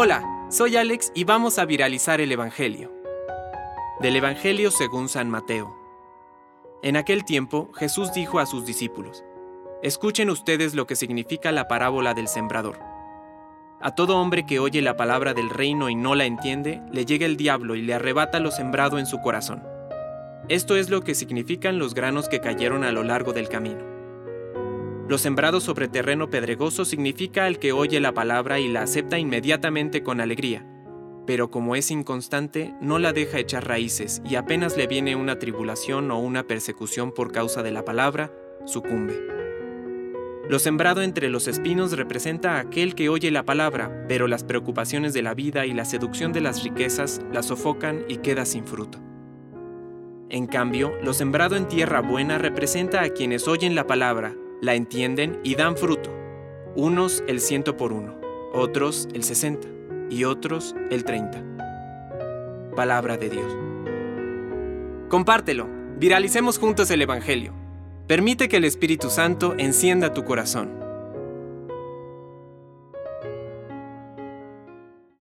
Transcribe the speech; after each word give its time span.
Hola, 0.00 0.46
soy 0.48 0.76
Alex 0.76 1.10
y 1.14 1.24
vamos 1.24 1.58
a 1.58 1.64
viralizar 1.64 2.20
el 2.20 2.30
Evangelio. 2.30 2.92
Del 4.00 4.16
Evangelio 4.16 4.70
según 4.70 5.08
San 5.08 5.28
Mateo. 5.28 5.74
En 6.84 6.96
aquel 6.96 7.24
tiempo 7.24 7.72
Jesús 7.74 8.12
dijo 8.12 8.38
a 8.38 8.46
sus 8.46 8.64
discípulos, 8.64 9.24
Escuchen 9.82 10.30
ustedes 10.30 10.74
lo 10.74 10.86
que 10.86 10.94
significa 10.94 11.52
la 11.52 11.68
parábola 11.68 12.14
del 12.14 12.28
sembrador. 12.28 12.78
A 13.80 13.94
todo 13.94 14.18
hombre 14.18 14.46
que 14.46 14.60
oye 14.60 14.82
la 14.82 14.96
palabra 14.96 15.34
del 15.34 15.50
reino 15.50 15.88
y 15.88 15.94
no 15.94 16.14
la 16.14 16.26
entiende, 16.26 16.80
le 16.92 17.04
llega 17.04 17.26
el 17.26 17.36
diablo 17.36 17.74
y 17.74 17.82
le 17.82 17.94
arrebata 17.94 18.40
lo 18.40 18.50
sembrado 18.50 18.98
en 18.98 19.06
su 19.06 19.20
corazón. 19.20 19.64
Esto 20.48 20.76
es 20.76 20.90
lo 20.90 21.00
que 21.00 21.16
significan 21.16 21.80
los 21.80 21.94
granos 21.94 22.28
que 22.28 22.40
cayeron 22.40 22.84
a 22.84 22.92
lo 22.92 23.02
largo 23.02 23.32
del 23.32 23.48
camino. 23.48 23.87
Lo 25.08 25.16
sembrado 25.16 25.60
sobre 25.60 25.88
terreno 25.88 26.28
pedregoso 26.28 26.84
significa 26.84 27.48
el 27.48 27.58
que 27.58 27.72
oye 27.72 27.98
la 27.98 28.12
palabra 28.12 28.60
y 28.60 28.68
la 28.68 28.82
acepta 28.82 29.18
inmediatamente 29.18 30.02
con 30.02 30.20
alegría, 30.20 30.66
pero 31.26 31.50
como 31.50 31.76
es 31.76 31.90
inconstante, 31.90 32.74
no 32.82 32.98
la 32.98 33.14
deja 33.14 33.38
echar 33.38 33.66
raíces 33.66 34.20
y 34.28 34.34
apenas 34.34 34.76
le 34.76 34.86
viene 34.86 35.16
una 35.16 35.38
tribulación 35.38 36.10
o 36.10 36.18
una 36.18 36.46
persecución 36.46 37.12
por 37.12 37.32
causa 37.32 37.62
de 37.62 37.70
la 37.70 37.86
palabra, 37.86 38.30
sucumbe. 38.66 39.14
Lo 40.46 40.58
sembrado 40.58 41.00
entre 41.00 41.30
los 41.30 41.48
espinos 41.48 41.92
representa 41.92 42.56
a 42.56 42.60
aquel 42.60 42.94
que 42.94 43.08
oye 43.08 43.30
la 43.30 43.46
palabra, 43.46 44.04
pero 44.08 44.28
las 44.28 44.44
preocupaciones 44.44 45.14
de 45.14 45.22
la 45.22 45.32
vida 45.32 45.64
y 45.64 45.72
la 45.72 45.86
seducción 45.86 46.34
de 46.34 46.42
las 46.42 46.62
riquezas 46.64 47.22
la 47.32 47.42
sofocan 47.42 48.04
y 48.08 48.18
queda 48.18 48.44
sin 48.44 48.66
fruto. 48.66 48.98
En 50.28 50.46
cambio, 50.46 50.92
lo 51.02 51.14
sembrado 51.14 51.56
en 51.56 51.66
tierra 51.66 52.02
buena 52.02 52.36
representa 52.36 53.02
a 53.02 53.08
quienes 53.08 53.48
oyen 53.48 53.74
la 53.74 53.86
palabra, 53.86 54.34
la 54.60 54.74
entienden 54.74 55.40
y 55.42 55.54
dan 55.54 55.76
fruto. 55.76 56.10
Unos 56.74 57.22
el 57.26 57.40
ciento 57.40 57.76
por 57.76 57.92
uno, 57.92 58.18
otros 58.52 59.08
el 59.14 59.22
sesenta 59.22 59.68
y 60.10 60.24
otros 60.24 60.74
el 60.90 61.04
treinta. 61.04 61.42
Palabra 62.74 63.16
de 63.16 63.30
Dios. 63.30 63.56
Compártelo, 65.08 65.68
viralicemos 65.98 66.58
juntos 66.58 66.90
el 66.90 67.02
Evangelio. 67.02 67.52
Permite 68.06 68.48
que 68.48 68.56
el 68.56 68.64
Espíritu 68.64 69.10
Santo 69.10 69.54
encienda 69.58 70.14
tu 70.14 70.24
corazón. 70.24 70.77